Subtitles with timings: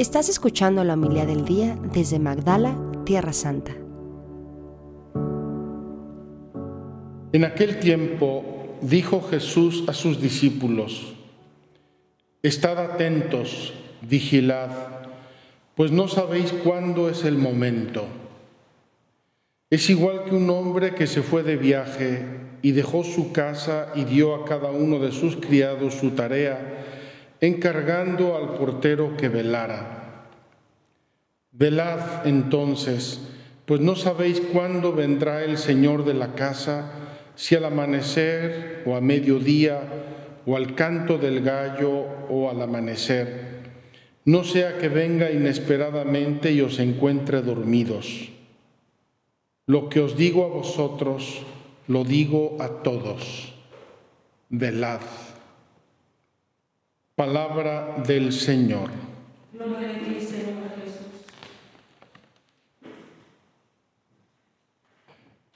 [0.00, 3.72] Estás escuchando la humildad del día desde Magdala, Tierra Santa.
[7.34, 11.12] En aquel tiempo dijo Jesús a sus discípulos,
[12.42, 14.70] Estad atentos, vigilad,
[15.74, 18.06] pues no sabéis cuándo es el momento.
[19.68, 22.24] Es igual que un hombre que se fue de viaje
[22.62, 26.86] y dejó su casa y dio a cada uno de sus criados su tarea,
[27.40, 30.26] encargando al portero que velara.
[31.52, 33.20] Velad entonces,
[33.66, 36.92] pues no sabéis cuándo vendrá el Señor de la casa,
[37.34, 39.80] si al amanecer o a mediodía
[40.46, 43.50] o al canto del gallo o al amanecer,
[44.24, 48.30] no sea que venga inesperadamente y os encuentre dormidos.
[49.66, 51.42] Lo que os digo a vosotros,
[51.88, 53.54] lo digo a todos.
[54.48, 55.00] Velad.
[57.20, 58.88] Palabra del Señor.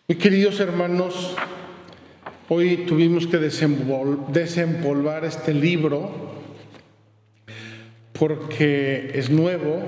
[0.06, 1.34] Mis queridos hermanos,
[2.50, 6.34] Hoy tuvimos que desempolvar este libro
[8.12, 9.80] porque es nuevo,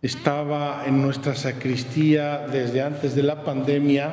[0.00, 4.12] estaba en nuestra sacristía desde antes de la pandemia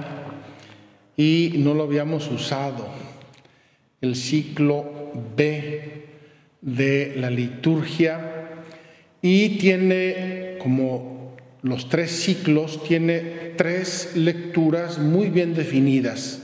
[1.15, 2.87] y no lo habíamos usado.
[4.01, 6.04] El ciclo B
[6.65, 8.63] de la liturgia
[9.21, 16.41] y tiene como los tres ciclos, tiene tres lecturas muy bien definidas.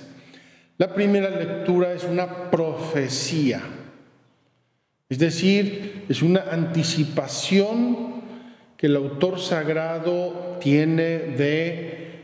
[0.77, 3.61] La primera lectura es una profecía,
[5.09, 8.21] es decir, es una anticipación
[8.77, 12.21] que el autor sagrado tiene de,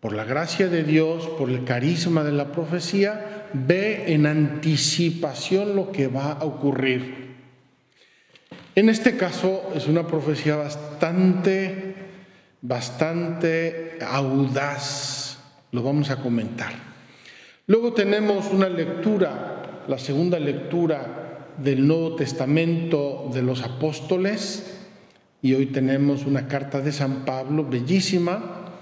[0.00, 5.92] por la gracia de Dios, por el carisma de la profecía, ve en anticipación lo
[5.92, 7.27] que va a ocurrir.
[8.78, 11.96] En este caso es una profecía bastante,
[12.62, 15.40] bastante audaz,
[15.72, 16.70] lo vamos a comentar.
[17.66, 24.78] Luego tenemos una lectura, la segunda lectura del Nuevo Testamento de los Apóstoles,
[25.42, 28.76] y hoy tenemos una carta de San Pablo, bellísima,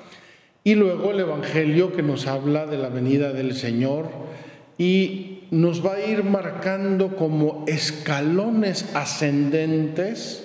[0.62, 4.10] y luego el Evangelio que nos habla de la venida del Señor
[4.76, 10.44] y nos va a ir marcando como escalones ascendentes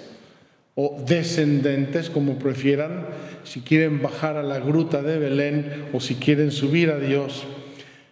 [0.76, 3.08] o descendentes, como prefieran,
[3.44, 7.46] si quieren bajar a la gruta de Belén o si quieren subir a Dios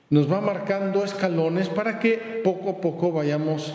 [0.09, 3.73] nos va marcando escalones para que poco a poco vayamos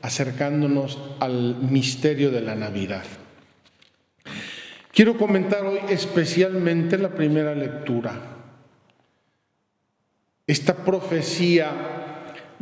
[0.00, 3.04] acercándonos al misterio de la Navidad.
[4.92, 8.14] Quiero comentar hoy especialmente la primera lectura.
[10.46, 12.03] Esta profecía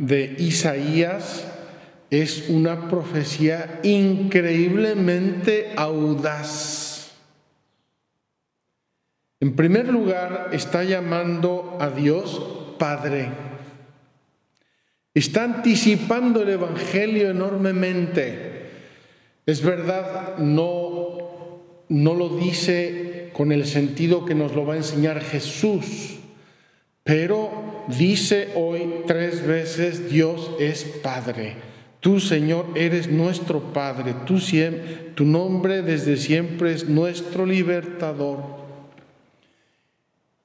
[0.07, 1.45] de Isaías
[2.09, 7.11] es una profecía increíblemente audaz.
[9.39, 13.29] En primer lugar, está llamando a Dios Padre.
[15.13, 18.69] Está anticipando el Evangelio enormemente.
[19.45, 25.21] Es verdad, no, no lo dice con el sentido que nos lo va a enseñar
[25.21, 26.19] Jesús,
[27.03, 31.55] pero dice hoy tres veces, Dios es Padre.
[31.99, 34.13] Tú, Señor, eres nuestro Padre.
[34.25, 34.39] Tú,
[35.15, 38.63] tu nombre desde siempre es nuestro libertador.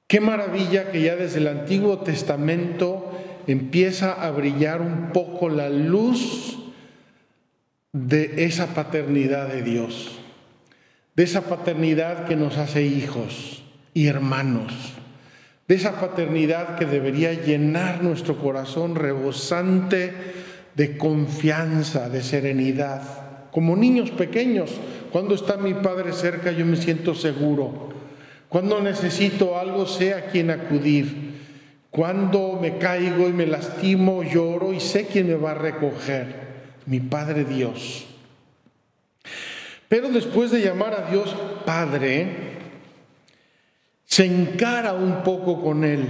[0.07, 3.11] Qué maravilla que ya desde el Antiguo Testamento
[3.45, 6.57] empieza a brillar un poco la luz
[7.91, 10.19] de esa paternidad de Dios,
[11.15, 13.63] de esa paternidad que nos hace hijos
[13.93, 14.73] y hermanos,
[15.69, 20.11] de esa paternidad que debería llenar nuestro corazón rebosante
[20.75, 23.03] de confianza, de serenidad.
[23.51, 24.71] Como niños pequeños,
[25.11, 27.89] cuando está mi padre cerca yo me siento seguro
[28.49, 31.29] cuando necesito algo, sé a quién acudir.
[31.91, 36.49] Cuando me caigo y me lastimo, lloro y sé quién me va a recoger.
[36.87, 38.07] Mi Padre Dios.
[39.87, 42.48] Pero después de llamar a Dios Padre,
[44.19, 46.05] se encara un poco con Él.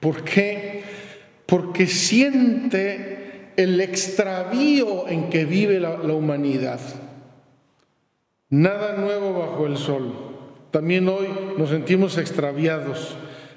[0.00, 0.82] ¿Por qué?
[1.46, 6.80] Porque siente el extravío en que vive la, la humanidad.
[8.48, 10.12] Nada nuevo bajo el sol.
[10.72, 13.14] También hoy nos sentimos extraviados.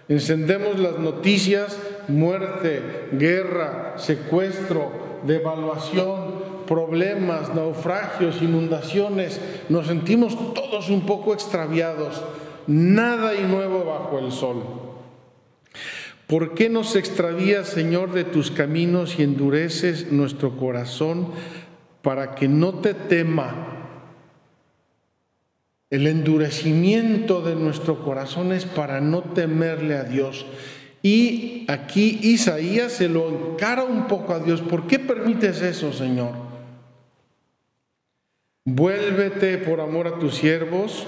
[0.07, 2.79] Encendemos las noticias, muerte,
[3.13, 4.91] guerra, secuestro,
[5.25, 9.41] devaluación, problemas, naufragios, inundaciones.
[9.69, 12.21] Nos sentimos todos un poco extraviados.
[12.68, 14.63] Nada y nuevo bajo el sol.
[16.27, 21.31] ¿Por qué nos extravías, Señor, de tus caminos y endureces nuestro corazón
[22.01, 23.74] para que no te tema
[25.94, 30.44] el endurecimiento de nuestro corazón es para no temerle a Dios.
[31.04, 34.62] Y aquí Isaías se lo encara un poco a Dios.
[34.62, 36.31] ¿Por qué permites eso, Señor?
[38.65, 41.06] Vuélvete por amor a tus siervos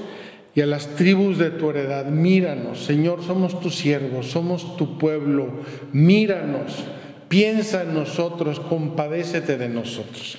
[0.56, 2.06] y a las tribus de tu heredad.
[2.06, 5.50] Míranos, Señor, somos tus siervos, somos tu pueblo.
[5.92, 6.86] Míranos,
[7.28, 10.38] piensa en nosotros, compadécete de nosotros.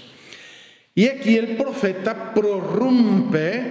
[0.95, 3.63] Y aquí el profeta prorrumpe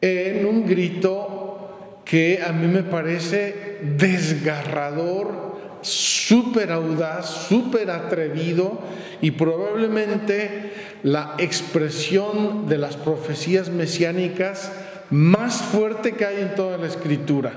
[0.00, 8.78] en un grito que a mí me parece desgarrador, súper audaz, súper atrevido
[9.20, 10.72] y probablemente
[11.02, 14.72] la expresión de las profecías mesiánicas
[15.10, 17.52] más fuerte que hay en toda la escritura.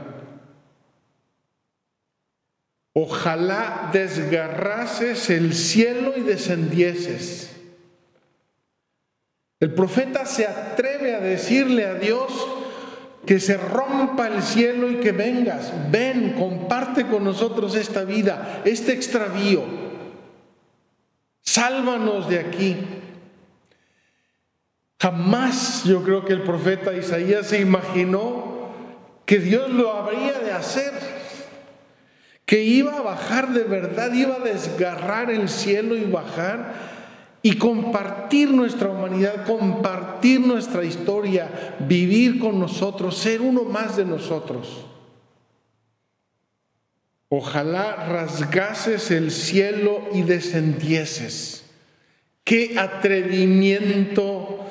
[2.94, 7.50] Ojalá desgarrases el cielo y descendieses.
[9.60, 12.32] El profeta se atreve a decirle a Dios
[13.26, 15.72] que se rompa el cielo y que vengas.
[15.90, 19.64] Ven, comparte con nosotros esta vida, este extravío.
[21.42, 22.78] Sálvanos de aquí.
[25.04, 28.70] Jamás yo creo que el profeta Isaías se imaginó
[29.26, 30.94] que Dios lo habría de hacer,
[32.46, 36.76] que iba a bajar de verdad, iba a desgarrar el cielo y bajar
[37.42, 44.86] y compartir nuestra humanidad, compartir nuestra historia, vivir con nosotros, ser uno más de nosotros.
[47.28, 51.66] Ojalá rasgases el cielo y descendieses.
[52.46, 54.70] Qué atrevimiento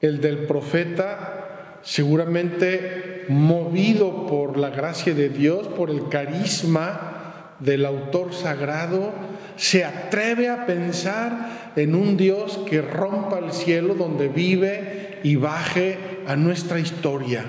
[0.00, 8.32] el del profeta, seguramente movido por la gracia de Dios, por el carisma del autor
[8.32, 9.12] sagrado,
[9.56, 15.98] se atreve a pensar en un Dios que rompa el cielo donde vive y baje
[16.26, 17.44] a nuestra historia.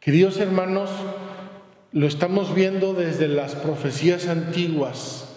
[0.00, 0.90] Queridos hermanos,
[1.92, 5.29] lo estamos viendo desde las profecías antiguas.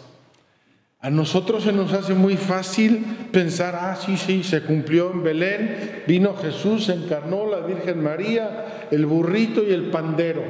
[1.04, 6.04] A nosotros se nos hace muy fácil pensar, ah, sí, sí, se cumplió en Belén,
[6.08, 10.46] vino Jesús, se encarnó la Virgen María, el burrito y el pandero.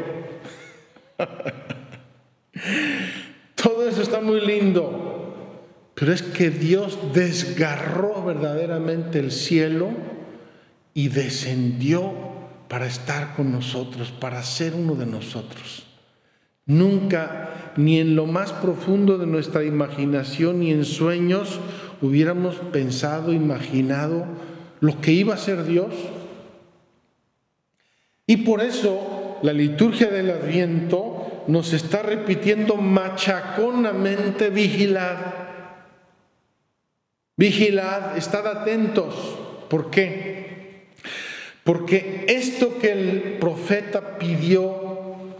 [3.55, 5.33] Todo eso está muy lindo,
[5.95, 9.89] pero es que Dios desgarró verdaderamente el cielo
[10.93, 12.13] y descendió
[12.67, 15.87] para estar con nosotros, para ser uno de nosotros.
[16.65, 21.59] Nunca, ni en lo más profundo de nuestra imaginación, ni en sueños,
[22.01, 24.25] hubiéramos pensado, imaginado
[24.79, 25.93] lo que iba a ser Dios.
[28.25, 35.17] Y por eso la liturgia del Adviento nos está repitiendo machaconamente, vigilad.
[37.35, 39.15] Vigilad, estad atentos.
[39.69, 40.87] ¿Por qué?
[41.63, 44.82] Porque esto que el profeta pidió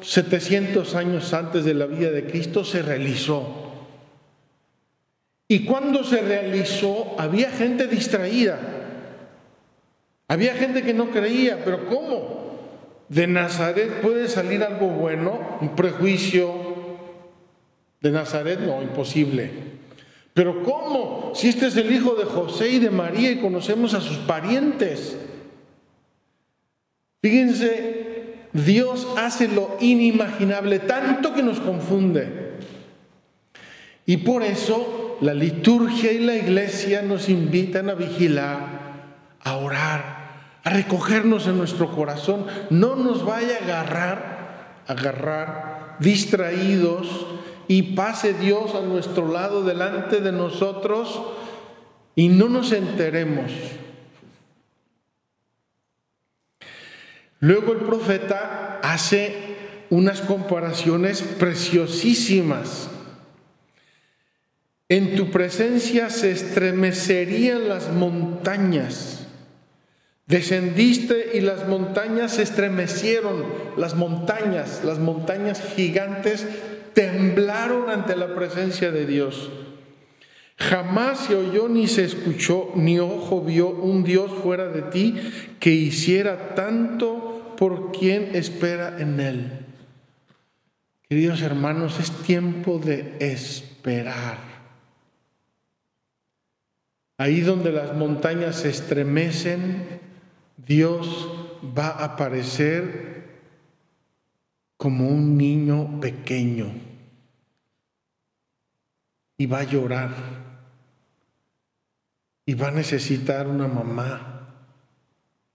[0.03, 3.47] 700 años antes de la vida de Cristo se realizó.
[5.47, 8.59] Y cuando se realizó había gente distraída.
[10.27, 12.43] Había gente que no creía, pero ¿cómo?
[13.07, 16.73] De Nazaret puede salir algo bueno, un prejuicio.
[18.01, 19.51] De Nazaret no, imposible.
[20.33, 21.31] Pero ¿cómo?
[21.35, 25.17] Si este es el hijo de José y de María y conocemos a sus parientes.
[27.21, 28.02] Fíjense
[28.53, 32.53] Dios hace lo inimaginable, tanto que nos confunde.
[34.05, 38.59] Y por eso la liturgia y la iglesia nos invitan a vigilar,
[39.41, 40.23] a orar,
[40.63, 42.45] a recogernos en nuestro corazón.
[42.69, 47.25] No nos vaya a agarrar, agarrar distraídos
[47.67, 51.21] y pase Dios a nuestro lado delante de nosotros
[52.15, 53.51] y no nos enteremos
[57.43, 59.35] Luego el profeta hace
[59.89, 62.87] unas comparaciones preciosísimas.
[64.87, 69.27] En tu presencia se estremecerían las montañas.
[70.25, 73.43] Descendiste y las montañas se estremecieron.
[73.75, 76.47] Las montañas, las montañas gigantes
[76.93, 79.51] temblaron ante la presencia de Dios.
[80.55, 85.15] Jamás se oyó ni se escuchó, ni ojo vio un Dios fuera de ti
[85.59, 89.65] que hiciera tanto por quien espera en Él.
[91.07, 94.37] Queridos hermanos, es tiempo de esperar.
[97.17, 99.99] Ahí donde las montañas se estremecen,
[100.57, 101.29] Dios
[101.77, 103.13] va a aparecer
[104.77, 106.73] como un niño pequeño
[109.37, 110.11] y va a llorar
[112.45, 114.32] y va a necesitar una mamá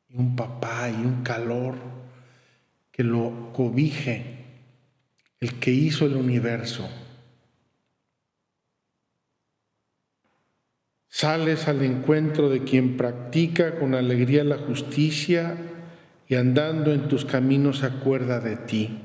[0.08, 1.76] y un papá y un calor
[2.90, 4.44] que lo cobije,
[5.40, 6.88] el que hizo el universo.
[11.08, 15.56] Sales al encuentro de quien practica con alegría la justicia
[16.28, 19.00] y andando en tus caminos acuerda de ti.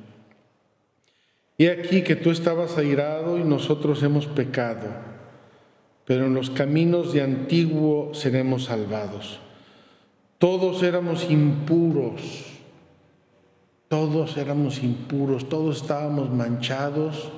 [1.58, 4.88] He aquí que tú estabas airado y nosotros hemos pecado,
[6.06, 9.40] pero en los caminos de antiguo seremos salvados.
[10.44, 12.22] Todos éramos impuros,
[13.88, 17.32] todos éramos impuros, todos estábamos manchados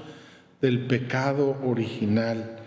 [0.60, 2.62] del pecado original.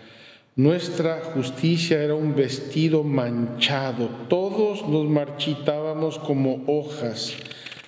[0.55, 7.35] Nuestra justicia era un vestido manchado, todos nos marchitábamos como hojas,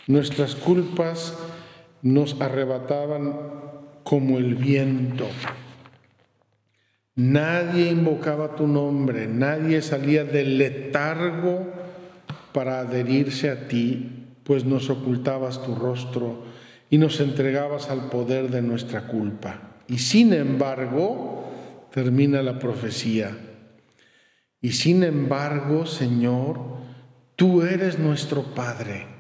[0.07, 1.37] nuestras culpas
[2.01, 3.33] nos arrebataban
[4.03, 5.25] como el viento.
[7.15, 11.79] Nadie invocaba tu nombre, nadie salía del letargo
[12.53, 16.43] para adherirse a ti, pues nos ocultabas tu rostro
[16.89, 19.79] y nos entregabas al poder de nuestra culpa.
[19.87, 21.49] Y sin embargo,
[21.91, 23.37] termina la profecía,
[24.61, 26.59] y sin embargo, Señor,
[27.35, 29.11] tú eres nuestro Padre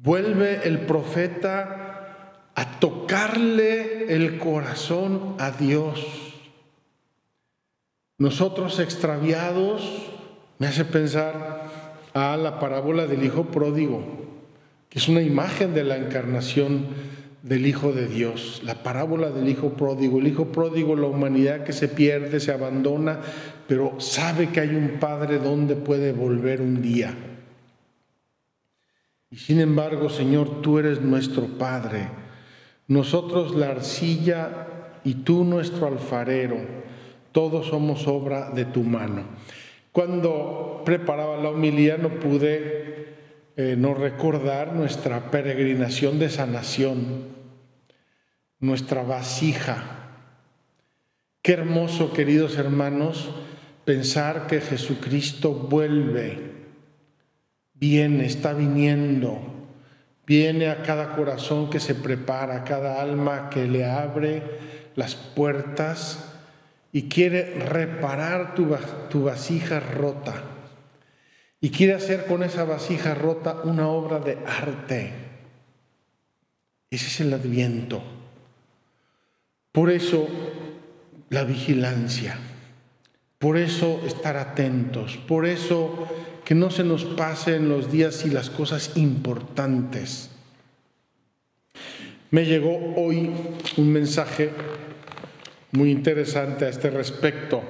[0.00, 6.00] Vuelve el profeta a tocarle el corazón a Dios.
[8.16, 9.82] Nosotros extraviados,
[10.58, 11.68] me hace pensar
[12.14, 14.02] a la parábola del Hijo pródigo,
[14.88, 16.86] que es una imagen de la encarnación
[17.42, 20.18] del Hijo de Dios, la parábola del Hijo pródigo.
[20.18, 23.20] El Hijo pródigo, la humanidad que se pierde, se abandona,
[23.66, 27.14] pero sabe que hay un Padre donde puede volver un día.
[29.30, 32.08] Y sin embargo, Señor, tú eres nuestro Padre,
[32.88, 34.66] nosotros la arcilla
[35.04, 36.56] y tú nuestro alfarero,
[37.32, 39.24] todos somos obra de tu mano.
[39.92, 43.16] Cuando preparaba la homilía no pude
[43.56, 47.24] eh, no recordar nuestra peregrinación de sanación,
[48.60, 50.10] nuestra vasija.
[51.42, 53.30] Qué hermoso, queridos hermanos,
[53.84, 56.48] pensar que Jesucristo vuelve
[57.74, 59.40] viene, está viniendo,
[60.26, 64.42] viene a cada corazón que se prepara, a cada alma que le abre
[64.94, 66.27] las puertas
[66.98, 68.74] y quiere reparar tu,
[69.08, 70.34] tu vasija rota.
[71.60, 75.12] Y quiere hacer con esa vasija rota una obra de arte.
[76.90, 78.02] Ese es el adviento.
[79.70, 80.26] Por eso
[81.28, 82.36] la vigilancia.
[83.38, 85.18] Por eso estar atentos.
[85.18, 86.08] Por eso
[86.44, 90.30] que no se nos pasen los días y las cosas importantes.
[92.32, 93.30] Me llegó hoy
[93.76, 94.50] un mensaje
[95.72, 97.62] muy interesante a este respecto.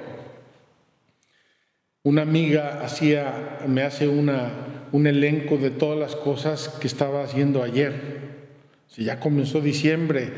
[2.03, 4.51] Una amiga hacía, me hace una,
[4.91, 7.93] un elenco de todas las cosas que estaba haciendo ayer.
[8.87, 10.29] Si ya comenzó diciembre,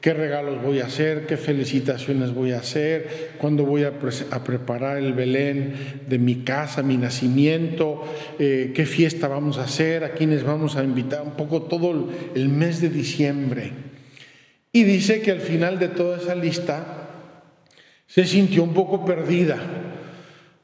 [0.00, 3.98] qué regalos voy a hacer, qué felicitaciones voy a hacer, cuándo voy a,
[4.44, 8.04] preparar el Belén de mi casa, mi nacimiento,
[8.38, 12.48] eh, qué fiesta vamos a hacer, a quiénes vamos a invitar, un poco todo el
[12.50, 13.72] mes de diciembre.
[14.70, 17.05] Y dice que al final de toda esa lista
[18.06, 19.58] se sintió un poco perdida,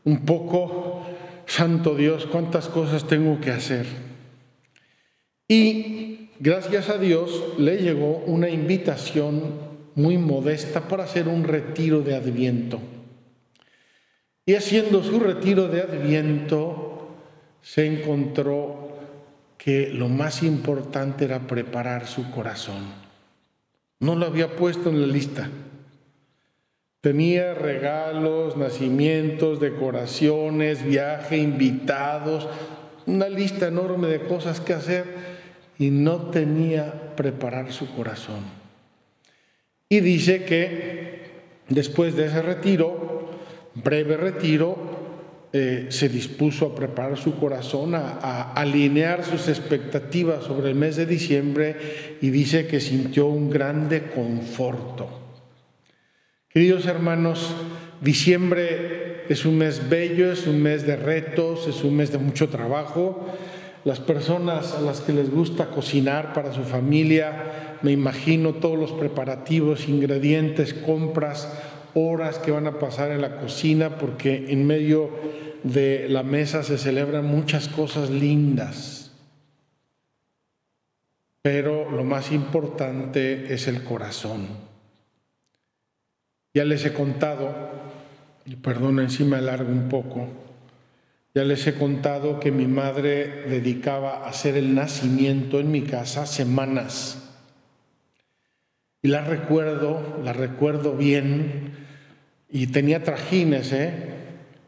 [0.05, 1.07] un poco,
[1.47, 3.87] santo Dios, cuántas cosas tengo que hacer.
[5.49, 12.15] Y gracias a Dios, le llegó una invitación muy modesta para hacer un retiro de
[12.15, 12.81] adviento.
[14.47, 17.09] Y haciendo su retiro de adviento,
[17.61, 18.99] se encontró
[19.57, 22.83] que lo más importante era preparar su corazón.
[24.01, 25.49] No lo había puesto en la lista.
[27.03, 32.49] Tenía regalos, nacimientos, decoraciones, viaje, invitados,
[33.07, 35.05] una lista enorme de cosas que hacer
[35.81, 38.45] y no tenía preparar su corazón.
[39.89, 41.23] Y dice que
[41.69, 43.31] después de ese retiro,
[43.75, 44.77] breve retiro,
[45.53, 51.07] eh, se dispuso a preparar su corazón, a, alinear sus expectativas sobre el mes de
[51.07, 51.77] diciembre
[52.21, 55.22] y dice que sintió un grande conforto.
[56.53, 57.55] Queridos hermanos,
[58.03, 62.51] diciembre es un mes bello, es un mes de retos, es un mes de mucho
[62.51, 63.27] trabajo,
[63.85, 68.93] las personas a las que les gusta cocinar para su familia, me imagino todos los
[68.93, 71.51] preparativos, ingredientes, compras,
[71.95, 75.09] horas que van a pasar en la cocina, porque en medio
[75.63, 79.13] de la mesa se celebran muchas cosas lindas.
[81.41, 84.72] Pero lo más importante es el corazón.
[86.55, 87.55] Ya les he contado,
[88.45, 90.29] y perdón, encima largo un poco,
[91.35, 96.27] Ya les he contado que mi madre dedicaba a hacer el nacimiento en mi casa
[96.27, 97.23] semanas.
[99.01, 101.73] Y la recuerdo, la recuerdo bien.
[102.51, 103.95] Y tenía trajines, ¿eh?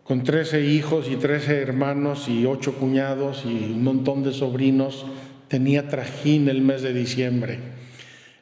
[0.05, 5.05] Con 13 hijos y 13 hermanos y 8 cuñados y un montón de sobrinos.
[5.49, 7.59] Tenía trajín el mes de diciembre.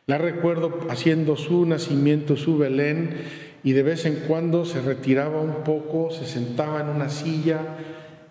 [0.06, 3.16] La recuerdo haciendo su nacimiento, su Belén,
[3.62, 7.60] y de vez en cuando se retiraba un poco, se sentaba en una silla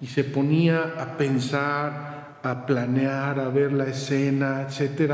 [0.01, 5.13] y se ponía a pensar, a planear, a ver la escena, etc.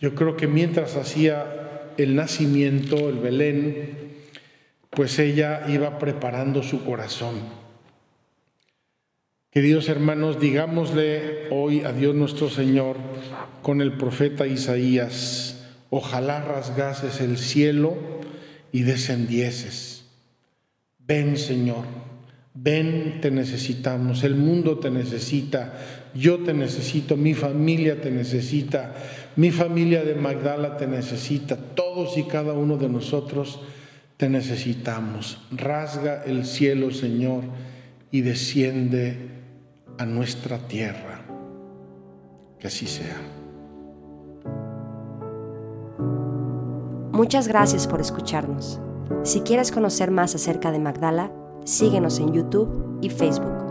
[0.00, 3.98] Yo creo que mientras hacía el nacimiento, el Belén,
[4.90, 7.34] pues ella iba preparando su corazón.
[9.50, 12.96] Queridos hermanos, digámosle hoy a Dios nuestro Señor
[13.62, 17.96] con el profeta Isaías, ojalá rasgases el cielo
[18.72, 20.04] y descendieses.
[20.98, 21.84] Ven Señor,
[22.52, 25.78] ven, te necesitamos, el mundo te necesita,
[26.14, 28.96] yo te necesito, mi familia te necesita,
[29.36, 33.60] mi familia de Magdala te necesita, todos y cada uno de nosotros
[34.18, 35.38] te necesitamos.
[35.52, 37.44] Rasga el cielo, Señor,
[38.10, 39.30] y desciende
[39.98, 41.24] a nuestra tierra.
[42.58, 43.16] Que así sea.
[47.12, 48.80] Muchas gracias por escucharnos.
[49.24, 51.32] Si quieres conocer más acerca de Magdala,
[51.64, 53.67] síguenos en YouTube y Facebook.